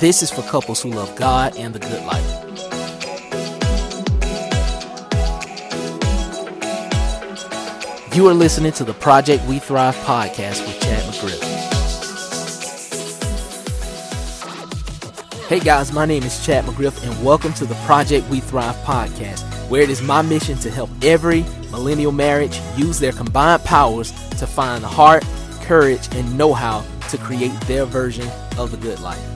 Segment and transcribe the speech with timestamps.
[0.00, 2.24] This is for couples who love God and the good life.
[8.16, 11.42] You are listening to the Project We Thrive podcast with Chad McGriff.
[15.48, 19.42] Hey guys, my name is Chad McGriff, and welcome to the Project We Thrive podcast,
[19.68, 24.46] where it is my mission to help every millennial marriage use their combined powers to
[24.46, 25.26] find the heart,
[25.60, 29.29] courage, and know how to create their version of the good life.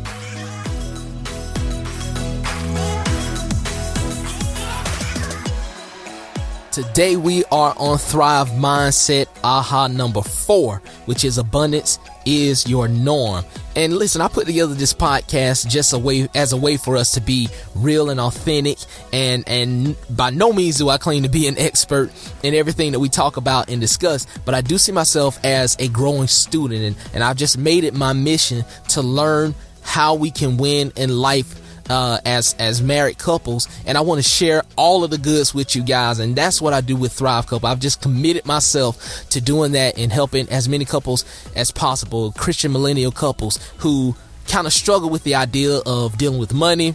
[6.75, 13.45] Today we are on Thrive Mindset Aha number four, which is abundance is your norm.
[13.77, 17.13] And listen, I put together this podcast just a way as a way for us
[17.13, 18.79] to be real and authentic.
[19.13, 22.11] And and by no means do I claim to be an expert
[22.43, 25.87] in everything that we talk about and discuss, but I do see myself as a
[25.87, 30.57] growing student, and, and I've just made it my mission to learn how we can
[30.57, 35.11] win in life uh, as as married couples, and I want to share all of
[35.11, 37.69] the goods with you guys, and that's what I do with Thrive Couple.
[37.69, 41.25] I've just committed myself to doing that and helping as many couples
[41.55, 44.15] as possible, Christian millennial couples who
[44.49, 46.95] kind of struggle with the idea of dealing with money,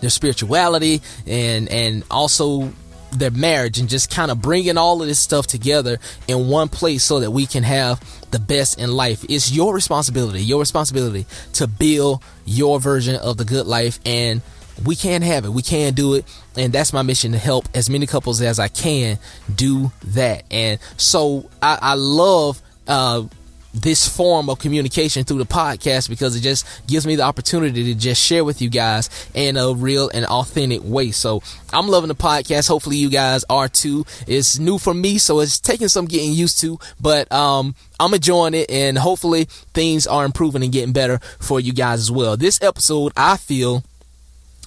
[0.00, 2.72] their spirituality, and and also
[3.12, 7.04] their marriage and just kind of bringing all of this stuff together in one place
[7.04, 9.24] so that we can have the best in life.
[9.28, 14.42] It's your responsibility, your responsibility to build your version of the good life and
[14.84, 15.50] we can have it.
[15.50, 16.24] We can do it.
[16.56, 19.18] And that's my mission to help as many couples as I can
[19.54, 20.44] do that.
[20.50, 23.24] And so I, I love, uh,
[23.72, 27.94] this form of communication through the podcast because it just gives me the opportunity to
[27.94, 31.10] just share with you guys in a real and authentic way.
[31.10, 32.68] So I'm loving the podcast.
[32.68, 34.04] Hopefully you guys are too.
[34.26, 38.54] It's new for me, so it's taking some getting used to, but um, I'm enjoying
[38.54, 42.36] it and hopefully things are improving and getting better for you guys as well.
[42.36, 43.84] This episode, I feel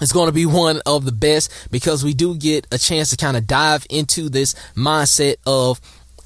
[0.01, 3.17] it's going to be one of the best because we do get a chance to
[3.17, 5.79] kind of dive into this mindset of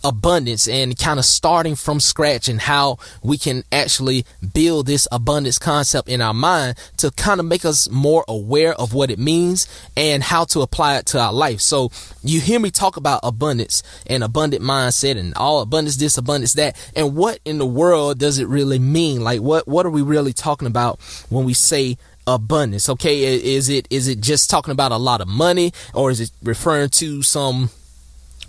[0.03, 5.59] abundance and kind of starting from scratch and how we can actually build this abundance
[5.59, 9.67] concept in our mind to kind of make us more aware of what it means
[9.95, 11.59] and how to apply it to our life.
[11.59, 11.91] So
[12.23, 16.75] you hear me talk about abundance and abundant mindset and all abundance this, abundance that.
[16.95, 19.23] And what in the world does it really mean?
[19.23, 22.89] Like what, what are we really talking about when we say abundance?
[22.89, 23.23] Okay.
[23.55, 26.89] Is it, is it just talking about a lot of money or is it referring
[26.89, 27.71] to some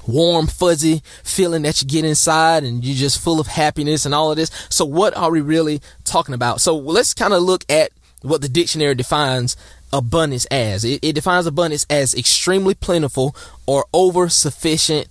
[0.08, 4.30] warm, fuzzy feeling that you get inside and you're just full of happiness and all
[4.30, 4.50] of this.
[4.70, 6.60] So what are we really talking about?
[6.60, 7.90] So let's kind of look at
[8.22, 9.56] what the dictionary defines
[9.92, 10.84] abundance as.
[10.84, 13.36] It, it defines abundance as extremely plentiful
[13.66, 15.08] or over sufficient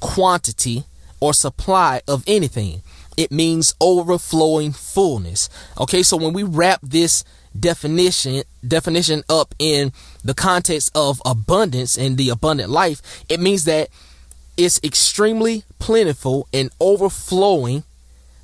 [0.00, 0.84] quantity
[1.20, 2.82] or supply of anything.
[3.16, 5.48] It means overflowing fullness.
[5.80, 7.24] Okay, so when we wrap this
[7.58, 9.90] definition definition up in
[10.22, 13.88] the context of abundance and the abundant life, it means that
[14.56, 17.84] it's extremely plentiful and overflowing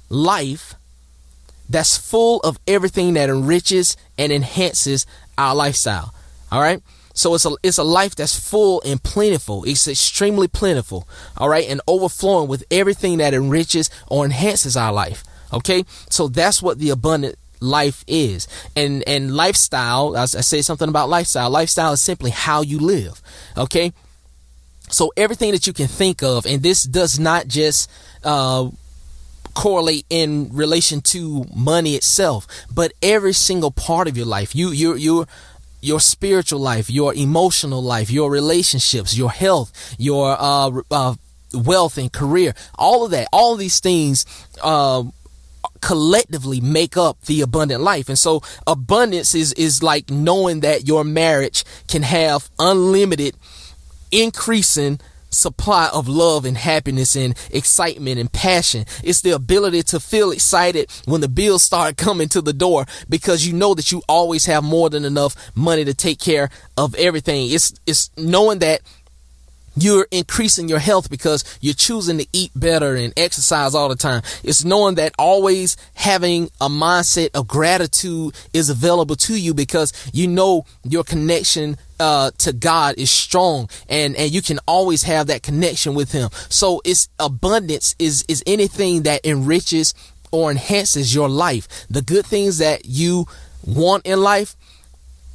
[0.09, 0.75] life
[1.69, 5.07] that's full of everything that enriches and enhances
[5.39, 6.15] our lifestyle.
[6.51, 6.83] All right.
[7.15, 9.65] So it's a it's a life that's full and plentiful.
[9.65, 11.07] It's extremely plentiful.
[11.37, 15.23] All right, and overflowing with everything that enriches or enhances our life.
[15.53, 18.49] Okay, so that's what the abundant life is.
[18.75, 21.51] And and lifestyle, as I say something about lifestyle.
[21.51, 23.21] Lifestyle is simply how you live.
[23.57, 23.93] Okay,
[24.93, 27.91] so everything that you can think of, and this does not just
[28.23, 28.69] uh,
[29.55, 34.55] correlate in relation to money itself, but every single part of your life.
[34.55, 35.27] You you you
[35.81, 41.15] your spiritual life, your emotional life, your relationships, your health, your uh, uh,
[41.53, 44.25] wealth and career, all of that, all of these things
[44.63, 45.03] uh,
[45.81, 48.09] collectively make up the abundant life.
[48.09, 53.37] And so abundance is is like knowing that your marriage can have unlimited
[54.13, 55.01] increasing
[55.31, 58.85] supply of love and happiness and excitement and passion.
[59.03, 63.47] It's the ability to feel excited when the bills start coming to the door because
[63.47, 67.51] you know that you always have more than enough money to take care of everything.
[67.51, 68.83] It's, it's knowing that
[69.75, 74.23] you're increasing your health because you're choosing to eat better and exercise all the time.
[74.45, 80.29] It's knowing that always having a mindset of gratitude is available to you because you
[80.29, 85.45] know your connection uh, to God is strong and, and you can always have that
[85.45, 86.31] connection with him.
[86.49, 89.95] So it's abundance is, is anything that enriches
[90.33, 91.69] or enhances your life.
[91.89, 93.27] The good things that you
[93.65, 94.57] want in life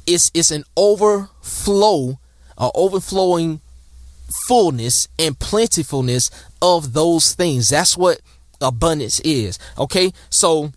[0.06, 2.18] is, is an overflow
[2.58, 3.62] or overflowing
[4.46, 6.30] fullness and plentifulness
[6.60, 7.70] of those things.
[7.70, 8.20] That's what
[8.60, 9.58] abundance is.
[9.78, 10.12] Okay.
[10.28, 10.72] So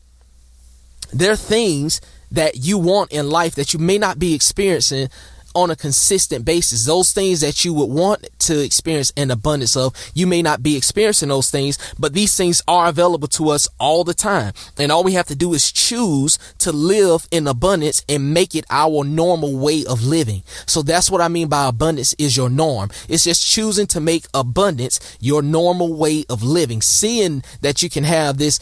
[1.12, 2.00] there are things
[2.32, 5.10] that you want in life that you may not be experiencing
[5.56, 6.86] on a consistent basis.
[6.86, 10.75] Those things that you would want to experience an abundance of, you may not be
[10.75, 14.53] experiencing those things, but these things are available to us all the time.
[14.77, 18.65] And all we have to do is choose to live in abundance and make it
[18.69, 20.44] our normal way of living.
[20.65, 22.89] So that's what I mean by abundance is your norm.
[23.07, 28.03] It's just choosing to make abundance your normal way of living, seeing that you can
[28.03, 28.59] have this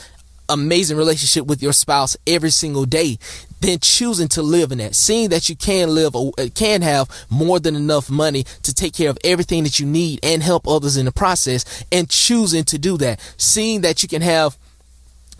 [0.50, 3.19] amazing relationship with your spouse every single day
[3.62, 7.60] then choosing to live in that seeing that you can live uh, can have more
[7.60, 11.06] than enough money to take care of everything that you need and help others in
[11.06, 14.58] the process and choosing to do that seeing that you can have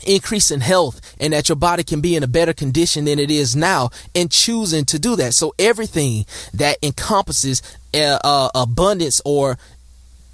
[0.06, 3.30] increase in health and that your body can be in a better condition than it
[3.30, 7.62] is now and choosing to do that so everything that encompasses
[7.94, 9.58] uh, uh, abundance or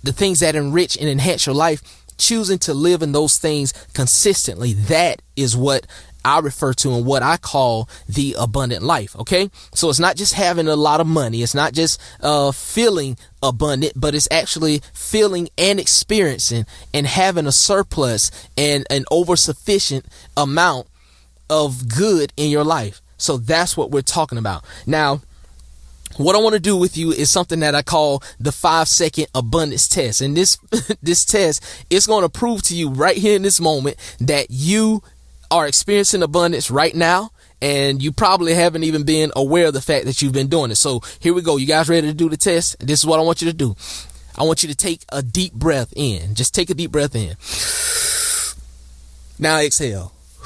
[0.04, 1.82] the things that enrich and enhance your life
[2.18, 4.74] choosing to live in those things consistently.
[4.74, 5.86] That is what
[6.26, 9.16] I refer to and what I call the abundant life.
[9.16, 9.50] Okay.
[9.74, 11.44] So it's not just having a lot of money.
[11.44, 17.52] It's not just, uh, feeling abundant, but it's actually feeling and experiencing and having a
[17.52, 20.06] surplus and an over sufficient
[20.36, 20.88] amount
[21.50, 23.02] of good in your life.
[23.18, 24.66] So that's what we're talking about.
[24.86, 25.22] Now,
[26.18, 29.28] what I want to do with you is something that I call the five second
[29.36, 30.22] abundance test.
[30.22, 30.58] And this,
[31.04, 35.04] this test is going to prove to you right here in this moment that you
[35.56, 37.32] are experiencing abundance right now.
[37.62, 40.76] And you probably haven't even been aware of the fact that you've been doing it.
[40.76, 41.58] So here we go.
[41.58, 42.86] You guys ready to do the test?
[42.86, 43.76] This is what I want you to do.
[44.38, 46.36] I want you to take a deep breath in.
[46.36, 47.36] Just take a deep breath in.
[49.40, 50.12] Now exhale.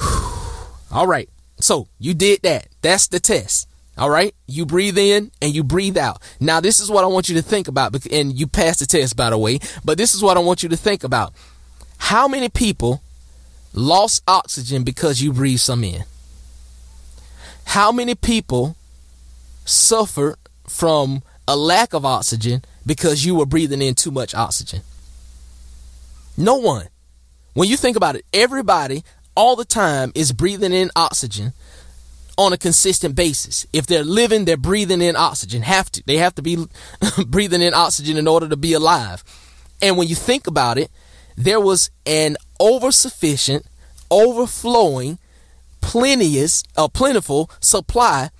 [0.92, 1.28] All right.
[1.58, 2.68] So you did that.
[2.80, 3.68] That's the test.
[3.98, 4.34] All right.
[4.46, 6.22] You breathe in and you breathe out.
[6.38, 8.06] Now, this is what I want you to think about.
[8.06, 10.68] And you passed the test, by the way, but this is what I want you
[10.70, 11.34] to think about.
[11.98, 13.02] How many people
[13.72, 16.04] lost oxygen because you breathed some in?
[17.66, 18.76] How many people
[19.64, 20.36] suffered
[20.68, 24.82] from a lack of oxygen because you were breathing in too much oxygen?
[26.36, 26.88] No one.
[27.54, 31.52] When you think about it, everybody all the time is breathing in oxygen
[32.36, 33.66] on a consistent basis.
[33.72, 35.62] If they're living, they're breathing in oxygen.
[35.62, 36.02] Have to.
[36.06, 36.64] They have to be
[37.26, 39.22] breathing in oxygen in order to be alive.
[39.82, 40.90] And when you think about it,
[41.36, 43.64] there was an oversufficient,
[44.10, 45.18] overflowing,
[45.80, 48.30] plenteous, a plentiful supply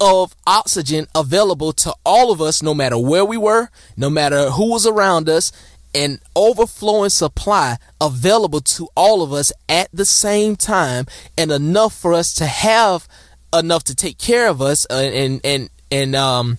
[0.00, 4.70] of oxygen available to all of us, no matter where we were, no matter who
[4.70, 5.52] was around us,
[5.94, 11.06] an overflowing supply available to all of us at the same time
[11.36, 13.06] and enough for us to have
[13.52, 16.58] enough to take care of us uh, and and and um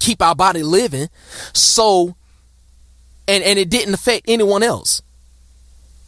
[0.00, 1.08] keep our body living.
[1.52, 2.16] So
[3.28, 5.02] and and it didn't affect anyone else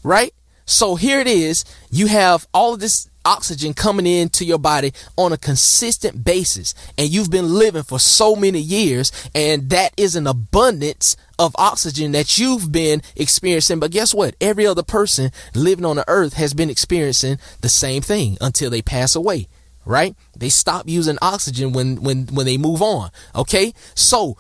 [0.03, 0.35] right?
[0.67, 1.65] So here it is.
[1.91, 7.11] You have all of this oxygen coming into your body on a consistent basis and
[7.11, 12.39] you've been living for so many years and that is an abundance of oxygen that
[12.39, 13.79] you've been experiencing.
[13.79, 14.37] But guess what?
[14.41, 18.83] Every other person living on the earth has been experiencing the same thing until they
[18.83, 19.49] pass away
[19.87, 20.15] right?
[20.37, 23.73] They stop using oxygen when when when they move on okay?
[23.95, 24.37] So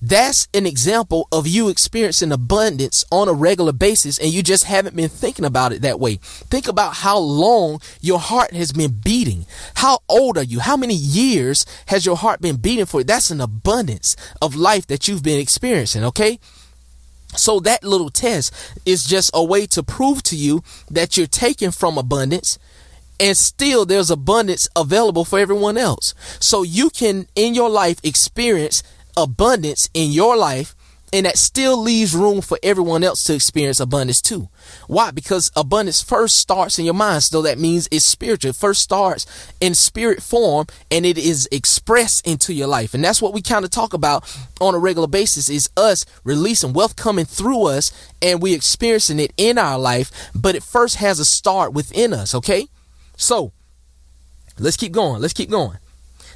[0.00, 4.94] that's an example of you experiencing abundance on a regular basis and you just haven't
[4.94, 6.16] been thinking about it that way.
[6.22, 9.46] Think about how long your heart has been beating.
[9.74, 10.60] How old are you?
[10.60, 13.02] How many years has your heart been beating for?
[13.02, 16.38] That's an abundance of life that you've been experiencing, okay?
[17.36, 18.54] So that little test
[18.86, 22.58] is just a way to prove to you that you're taking from abundance
[23.20, 26.14] and still there's abundance available for everyone else.
[26.38, 28.82] So you can in your life experience
[29.18, 30.74] abundance in your life
[31.12, 34.48] and that still leaves room for everyone else to experience abundance too.
[34.86, 35.10] Why?
[35.10, 37.22] Because abundance first starts in your mind.
[37.22, 38.50] So that means it's spiritual.
[38.50, 39.26] It first starts
[39.60, 42.94] in spirit form and it is expressed into your life.
[42.94, 44.24] And that's what we kind of talk about
[44.60, 49.32] on a regular basis is us releasing wealth coming through us and we experiencing it
[49.36, 50.30] in our life.
[50.34, 52.34] But it first has a start within us.
[52.34, 52.68] Okay.
[53.16, 53.52] So
[54.58, 55.22] let's keep going.
[55.22, 55.78] Let's keep going.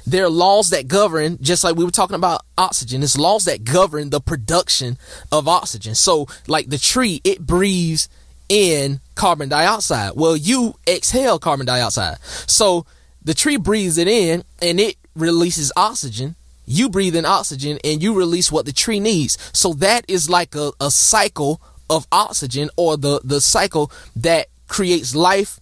[0.05, 3.63] There are laws that govern, just like we were talking about oxygen, it's laws that
[3.63, 4.97] govern the production
[5.31, 5.95] of oxygen.
[5.95, 8.09] So, like the tree, it breathes
[8.49, 10.11] in carbon dioxide.
[10.15, 12.19] Well, you exhale carbon dioxide.
[12.47, 12.85] So,
[13.23, 16.35] the tree breathes it in and it releases oxygen.
[16.65, 19.37] You breathe in oxygen and you release what the tree needs.
[19.53, 25.15] So, that is like a, a cycle of oxygen or the, the cycle that creates
[25.15, 25.59] life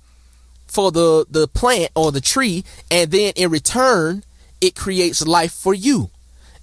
[0.68, 2.64] for the, the plant or the tree.
[2.90, 4.24] And then in return,
[4.62, 6.10] it creates life for you.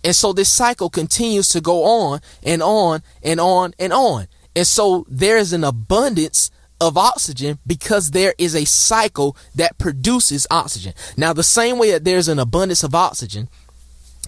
[0.05, 4.29] And so this cycle continues to go on and on and on and on.
[4.55, 6.51] And so there is an abundance
[6.81, 10.95] of oxygen because there is a cycle that produces oxygen.
[11.17, 13.49] Now, the same way that there's an abundance of oxygen,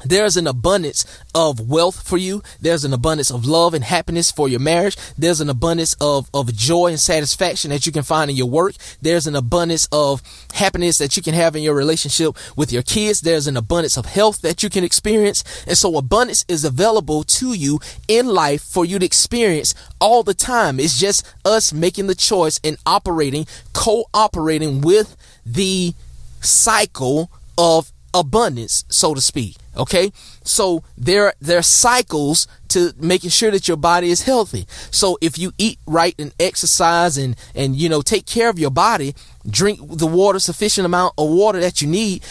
[0.04, 1.04] there's an abundance
[1.34, 2.42] of wealth for you.
[2.60, 4.96] There's an abundance of love and happiness for your marriage.
[5.16, 8.74] There's an abundance of, of joy and satisfaction that you can find in your work.
[9.02, 10.22] There's an abundance of
[10.54, 13.20] happiness that you can have in your relationship with your kids.
[13.20, 15.44] There's an abundance of health that you can experience.
[15.66, 20.34] And so abundance is available to you in life for you to experience all the
[20.34, 20.80] time.
[20.80, 25.94] It's just us making the choice and operating, cooperating with the
[26.40, 29.56] cycle of abundance, so to speak.
[29.76, 30.12] Okay.
[30.42, 34.66] So there, there are cycles to making sure that your body is healthy.
[34.90, 38.70] So if you eat right and exercise and, and, you know, take care of your
[38.70, 39.14] body,
[39.48, 42.24] drink the water, sufficient amount of water that you need,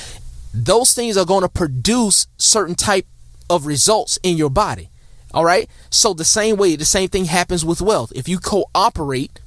[0.54, 3.06] those things are going to produce certain type
[3.50, 4.90] of results in your body.
[5.34, 5.70] All right.
[5.90, 8.12] So the same way, the same thing happens with wealth.
[8.16, 9.40] If you cooperate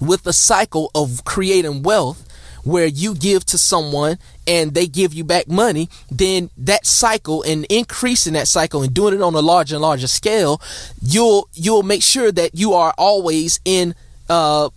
[0.00, 2.26] with the cycle of creating wealth,
[2.64, 7.64] where you give to someone and they give you back money, then that cycle and
[7.66, 10.60] increasing that cycle and doing it on a larger and larger scale,
[11.02, 13.94] you'll you'll make sure that you are always in
[14.28, 14.68] uh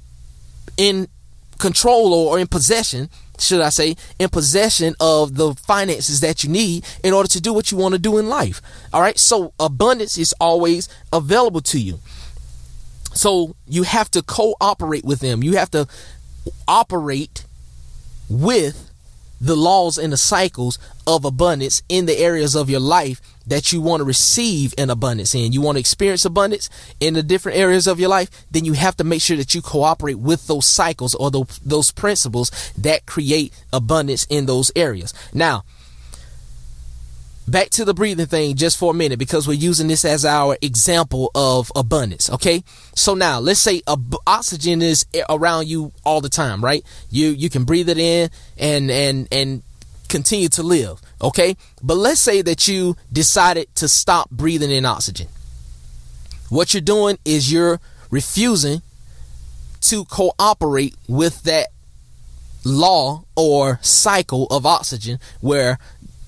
[0.77, 1.07] in
[1.59, 3.09] control or in possession
[3.39, 7.53] should I say, in possession of the finances that you need in order to do
[7.53, 8.61] what you want to do in life.
[8.93, 9.17] All right.
[9.17, 11.99] So abundance is always available to you.
[13.13, 15.43] So you have to cooperate with them.
[15.43, 15.87] You have to
[16.67, 17.42] operate
[18.41, 18.89] with
[19.39, 23.81] the laws and the cycles of abundance in the areas of your life that you
[23.81, 25.51] want to receive in abundance in.
[25.51, 26.69] You want to experience abundance
[27.01, 29.61] in the different areas of your life, then you have to make sure that you
[29.61, 35.13] cooperate with those cycles or those, those principles that create abundance in those areas.
[35.33, 35.65] Now,
[37.47, 40.57] back to the breathing thing just for a minute because we're using this as our
[40.61, 42.63] example of abundance okay?
[42.95, 43.81] So now let's say
[44.25, 46.83] oxygen is around you all the time right?
[47.09, 49.63] You you can breathe it in and and and
[50.09, 51.55] continue to live okay?
[51.81, 55.27] But let's say that you decided to stop breathing in oxygen.
[56.49, 58.81] What you're doing is you're refusing
[59.81, 61.67] to cooperate with that
[62.63, 65.77] law or cycle of oxygen where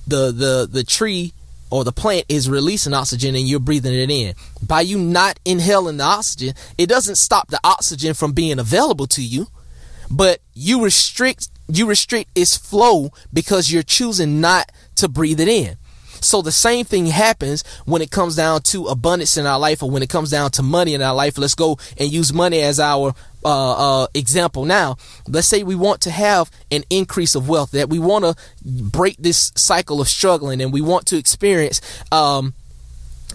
[0.07, 1.33] the the the tree
[1.69, 4.35] or the plant is releasing oxygen and you're breathing it in.
[4.65, 9.23] By you not inhaling the oxygen, it doesn't stop the oxygen from being available to
[9.23, 9.47] you,
[10.09, 15.77] but you restrict you restrict its flow because you're choosing not to breathe it in.
[16.21, 19.91] So the same thing happens when it comes down to abundance in our life or
[19.91, 21.37] when it comes down to money in our life.
[21.37, 23.13] Let's go and use money as our
[23.45, 24.97] uh, uh, example now.
[25.27, 28.35] Let's say we want to have an increase of wealth, that we want to
[28.65, 31.79] break this cycle of struggling and we want to experience
[32.11, 32.55] um,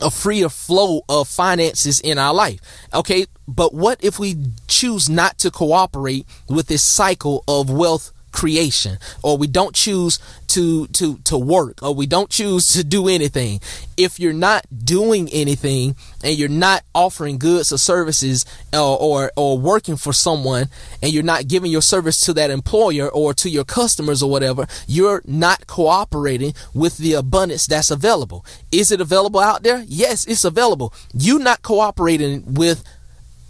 [0.02, 2.60] a freer flow of finances in our life.
[2.92, 4.36] Okay, but what if we
[4.66, 10.18] choose not to cooperate with this cycle of wealth creation or we don't choose
[10.50, 13.61] to to to work or we don't choose to do anything.
[13.97, 19.59] If you're not doing anything and you're not offering goods or services or, or or
[19.59, 20.69] working for someone
[21.02, 24.66] and you're not giving your service to that employer or to your customers or whatever
[24.87, 28.45] you're not cooperating with the abundance that's available.
[28.73, 29.85] Is it available out there?
[29.87, 30.92] Yes it's available.
[31.12, 32.85] You not cooperating with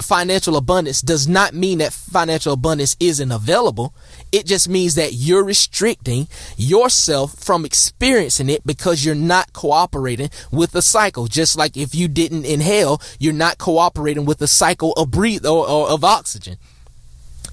[0.04, 3.95] financial abundance does not mean that financial abundance isn't available.
[4.33, 10.73] It just means that you're restricting yourself from experiencing it because you're not cooperating with
[10.73, 11.26] the cycle.
[11.26, 15.69] Just like if you didn't inhale, you're not cooperating with the cycle of breathe or,
[15.69, 16.57] or of oxygen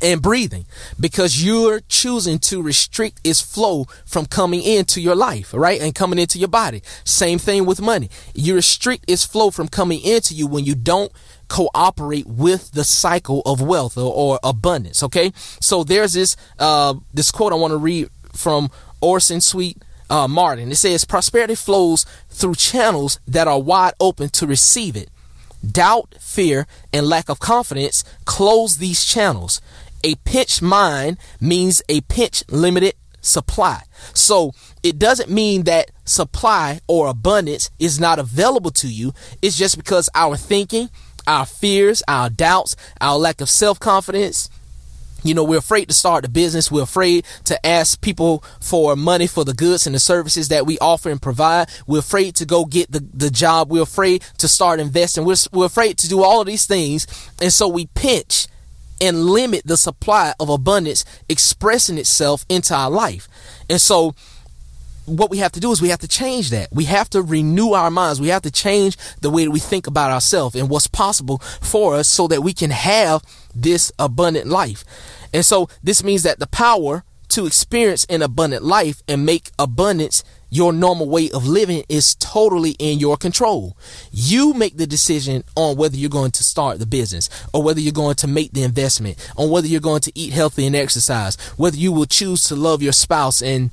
[0.02, 0.66] and breathing
[1.00, 5.82] because you're choosing to restrict its flow from coming into your life, right?
[5.82, 6.82] And coming into your body.
[7.04, 8.10] Same thing with money.
[8.34, 11.12] You restrict its flow from coming into you when you don't
[11.48, 15.04] cooperate with the cycle of wealth or, or abundance.
[15.04, 18.70] Okay, so there's this uh, this quote I want to read from
[19.02, 19.76] Orison Swett
[20.10, 20.72] uh, Marden.
[20.72, 25.10] It says, "Prosperity flows through channels that are wide open to receive it.
[25.70, 29.62] Doubt, fear, and lack of confidence close these channels.
[30.04, 33.82] A pinched mind means a pinch limited supply.
[34.14, 39.14] So it doesn't mean that supply or abundance is not available to you.
[39.42, 40.90] It's just because our thinking,
[41.28, 44.50] our fears, our doubts, our lack of self confidence.
[45.24, 46.72] You know, we're afraid to start the business.
[46.72, 50.78] We're afraid to ask people for money for the goods and the services that we
[50.80, 51.70] offer and provide.
[51.86, 53.70] We're afraid to go get the, the job.
[53.70, 55.26] We're afraid to start investing.
[55.26, 57.08] We're, we're afraid to do all of these things.
[57.42, 58.48] And so we pinch
[59.02, 63.28] and limit the supply of abundance expressing itself into our life.
[63.70, 64.16] And so
[65.08, 66.68] what we have to do is we have to change that.
[66.72, 68.20] We have to renew our minds.
[68.20, 71.96] We have to change the way that we think about ourselves and what's possible for
[71.96, 73.24] us so that we can have
[73.56, 74.84] this abundant life.
[75.34, 80.24] And so this means that the power to experience an abundant life and make abundance
[80.50, 83.78] your normal way of living is totally in your control.
[84.12, 87.92] You make the decision on whether you're going to start the business or whether you're
[87.92, 91.78] going to make the investment, on whether you're going to eat healthy and exercise, whether
[91.78, 93.72] you will choose to love your spouse and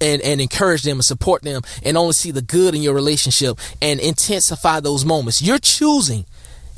[0.00, 3.58] and, and encourage them and support them and only see the good in your relationship
[3.80, 5.40] and intensify those moments.
[5.40, 6.26] You're choosing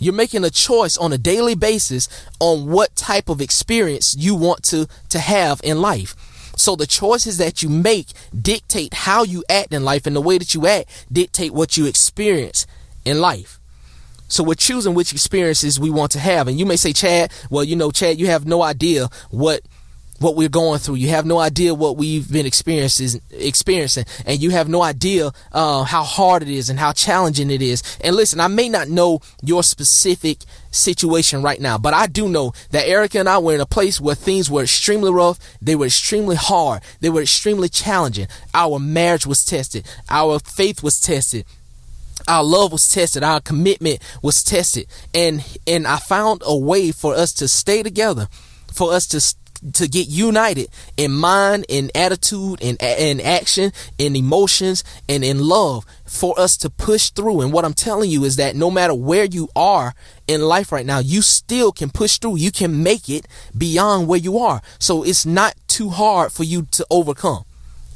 [0.01, 2.09] you're making a choice on a daily basis
[2.41, 6.17] on what type of experience you want to, to have in life.
[6.57, 10.39] So the choices that you make dictate how you act in life and the way
[10.39, 12.67] that you act dictate what you experience
[13.05, 13.61] in life.
[14.29, 16.49] So we're choosing which experiences we want to have.
[16.49, 19.61] And you may say, Chad, well, you know, Chad, you have no idea what
[20.21, 20.97] what we're going through.
[20.97, 25.83] You have no idea what we've been experiencing, experiencing, and you have no idea uh,
[25.83, 27.83] how hard it is and how challenging it is.
[28.03, 32.53] And listen, I may not know your specific situation right now, but I do know
[32.71, 35.39] that Erica and I were in a place where things were extremely rough.
[35.61, 36.83] They were extremely hard.
[37.01, 38.29] They were extremely challenging.
[38.55, 39.87] Our marriage was tested.
[40.09, 41.45] Our faith was tested
[42.29, 47.15] our love was tested our commitment was tested and and i found a way for
[47.15, 48.29] us to stay together
[48.71, 49.21] for us to
[49.75, 55.85] to get united in mind, in attitude, in, in action, in emotions, and in love
[56.05, 57.41] for us to push through.
[57.41, 59.95] And what I'm telling you is that no matter where you are
[60.27, 62.37] in life right now, you still can push through.
[62.37, 63.27] You can make it
[63.57, 64.63] beyond where you are.
[64.79, 67.45] So it's not too hard for you to overcome.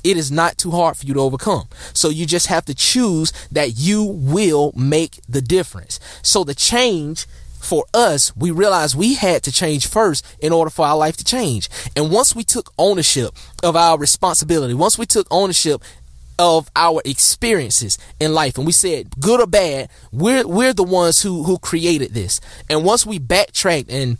[0.04, 1.66] It is not too hard for you to overcome.
[1.94, 5.98] So you just have to choose that you will make the difference.
[6.22, 7.26] So the change
[7.64, 11.24] for us, we realized we had to change first in order for our life to
[11.24, 11.68] change.
[11.96, 13.30] And once we took ownership
[13.62, 15.82] of our responsibility, once we took ownership
[16.38, 21.22] of our experiences in life and we said good or bad we're we're the ones
[21.22, 24.18] who who created this and once we backtracked and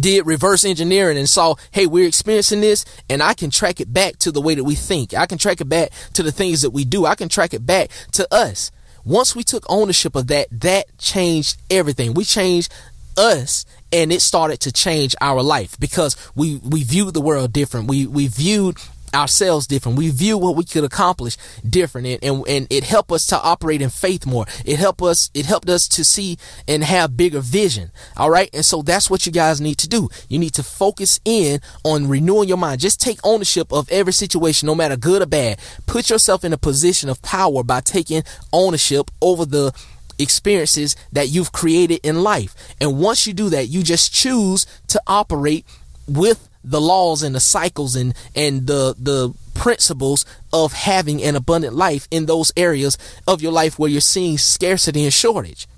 [0.00, 4.18] did reverse engineering and saw, hey, we're experiencing this and I can track it back
[4.18, 5.14] to the way that we think.
[5.14, 7.06] I can track it back to the things that we do.
[7.06, 8.70] I can track it back to us.
[9.04, 12.14] Once we took ownership of that, that changed everything.
[12.14, 12.72] We changed
[13.16, 17.88] us and it started to change our life because we we viewed the world different.
[17.88, 18.78] We we viewed
[19.14, 19.98] ourselves different.
[19.98, 21.36] We view what we could accomplish
[21.68, 24.46] different and, and, and it helped us to operate in faith more.
[24.64, 26.36] It helped us, it helped us to see
[26.68, 27.90] and have bigger vision.
[28.16, 28.50] All right.
[28.52, 30.08] And so that's what you guys need to do.
[30.28, 32.80] You need to focus in on renewing your mind.
[32.80, 35.58] Just take ownership of every situation, no matter good or bad.
[35.86, 39.72] Put yourself in a position of power by taking ownership over the
[40.18, 42.54] experiences that you've created in life.
[42.80, 45.66] And once you do that, you just choose to operate
[46.06, 51.74] with the laws and the cycles and and the the principles of having an abundant
[51.74, 55.68] life in those areas of your life where you're seeing scarcity and shortage.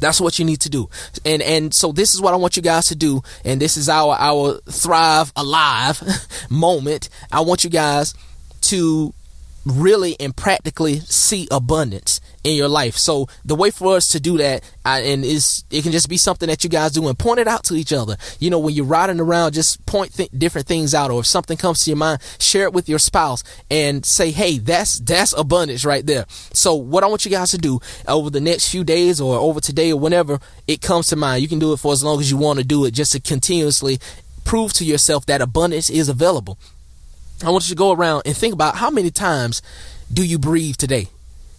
[0.00, 0.90] That's what you need to do.
[1.24, 3.88] And and so this is what I want you guys to do and this is
[3.88, 6.02] our our thrive alive
[6.50, 7.08] moment.
[7.32, 8.14] I want you guys
[8.62, 9.14] to
[9.64, 12.96] really and practically see abundance in your life.
[12.96, 16.18] So the way for us to do that, uh, and is it can just be
[16.18, 18.16] something that you guys do and point it out to each other.
[18.38, 21.56] You know, when you're riding around, just point th- different things out, or if something
[21.56, 25.84] comes to your mind, share it with your spouse and say, "Hey, that's that's abundance
[25.84, 29.20] right there." So what I want you guys to do over the next few days,
[29.20, 32.04] or over today, or whenever it comes to mind, you can do it for as
[32.04, 33.98] long as you want to do it, just to continuously
[34.44, 36.58] prove to yourself that abundance is available.
[37.42, 39.62] I want you to go around and think about how many times
[40.12, 41.08] do you breathe today?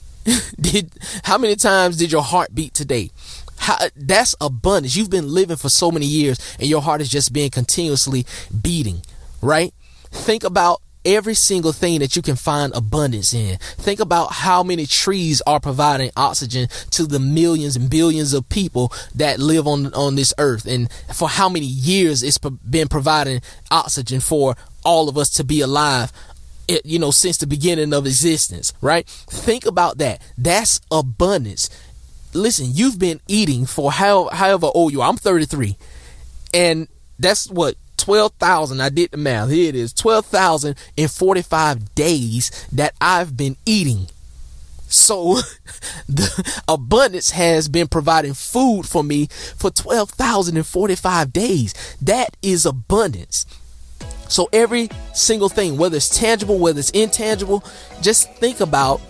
[0.59, 0.91] did
[1.23, 3.11] how many times did your heart beat today?
[3.57, 4.95] How, that's abundance.
[4.95, 8.25] You've been living for so many years and your heart is just being continuously
[8.61, 9.01] beating,
[9.41, 9.73] right?
[10.11, 13.57] Think about every single thing that you can find abundance in.
[13.77, 18.91] Think about how many trees are providing oxygen to the millions and billions of people
[19.13, 24.19] that live on on this earth and for how many years it's been providing oxygen
[24.19, 26.13] for all of us to be alive
[26.83, 29.07] you know, since the beginning of existence, right?
[29.07, 30.21] Think about that.
[30.37, 31.69] That's abundance.
[32.33, 35.09] Listen, you've been eating for how, however old you are.
[35.09, 35.77] I'm 33.
[36.53, 36.87] And
[37.19, 38.81] that's what 12,000.
[38.81, 39.49] I did the math.
[39.49, 44.07] Here it is 12,045 days that I've been eating.
[44.87, 45.35] So
[46.09, 51.73] the abundance has been providing food for me for 12,045 days.
[52.01, 53.45] That is abundance.
[54.27, 57.63] So every single thing, whether it's tangible, whether it's intangible,
[58.01, 59.01] just think about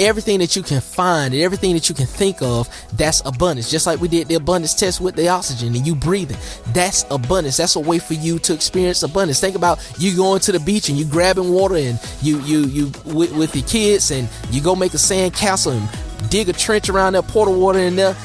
[0.00, 3.70] everything that you can find and everything that you can think of that's abundance.
[3.70, 6.36] Just like we did the abundance test with the oxygen and you breathing.
[6.68, 7.56] That's abundance.
[7.56, 9.40] That's a way for you to experience abundance.
[9.40, 12.92] Think about you going to the beach and you grabbing water and you you you
[13.06, 16.88] with, with your kids and you go make a sand castle and dig a trench
[16.88, 18.16] around there pour the water in there.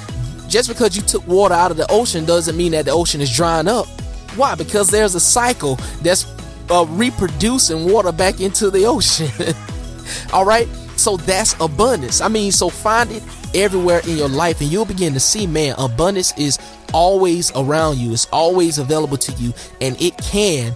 [0.48, 3.36] Just because you took water out of the ocean doesn't mean that the ocean is
[3.36, 3.88] drying up.
[4.36, 4.56] Why?
[4.56, 6.26] Because there's a cycle that's
[6.70, 9.30] uh, reproducing water back into the ocean.
[10.34, 10.68] All right.
[10.96, 12.22] So that's abundance.
[12.22, 15.76] I mean, so find it everywhere in your life and you'll begin to see, man,
[15.78, 16.60] abundance is
[16.94, 18.14] always around you.
[18.14, 20.76] It's always available to you and it can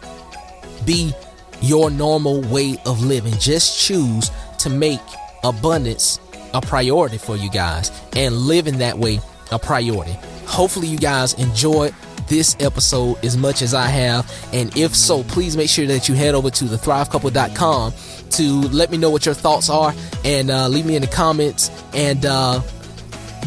[0.86, 1.14] be
[1.62, 3.34] your normal way of living.
[3.40, 5.00] Just choose to make
[5.44, 6.20] abundance
[6.54, 9.20] a priority for you guys and living that way
[9.52, 10.18] a priority.
[10.46, 11.94] Hopefully, you guys enjoyed
[12.28, 14.32] this episode as much as I have.
[14.54, 17.94] And if so, please make sure that you head over to thethrivecouple.com
[18.32, 19.94] to let me know what your thoughts are
[20.26, 22.62] and uh, leave me in the comments and uh,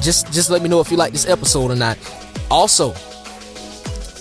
[0.01, 1.99] just just let me know if you like this episode or not.
[2.51, 2.93] Also,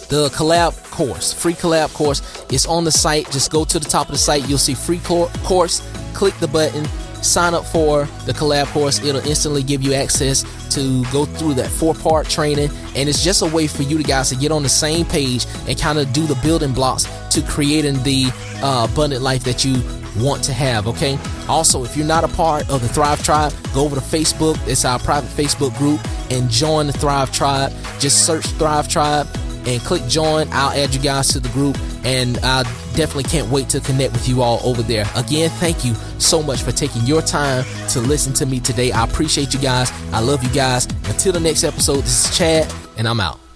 [0.10, 3.30] the collab course, free collab course, is on the site.
[3.32, 4.48] Just go to the top of the site.
[4.50, 5.82] You'll see free course.
[6.14, 6.86] Click the button
[7.22, 9.00] sign up for the collab course.
[9.04, 12.70] It'll instantly give you access to go through that four part training.
[12.96, 15.46] And it's just a way for you to guys to get on the same page
[15.68, 19.82] and kind of do the building blocks to creating the uh, abundant life that you
[20.18, 21.18] want to have okay?
[21.48, 24.58] Also if you're not a part of the thrive tribe go over to facebook.
[24.68, 26.00] It's our private facebook group
[26.32, 27.72] and join the thrive tribe.
[28.00, 29.28] Just search thrive tribe
[29.66, 30.48] and click join.
[30.52, 32.64] I'll add you guys to the group, and I
[32.96, 35.06] definitely can't wait to connect with you all over there.
[35.16, 38.92] Again, thank you so much for taking your time to listen to me today.
[38.92, 39.92] I appreciate you guys.
[40.14, 40.86] I love you guys.
[41.06, 43.49] Until the next episode, this is Chad, and I'm out.